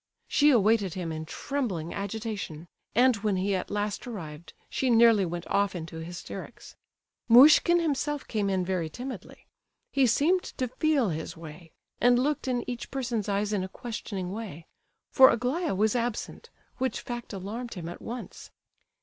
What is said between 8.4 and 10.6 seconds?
in very timidly. He seemed